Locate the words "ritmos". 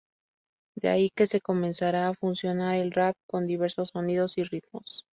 4.43-5.05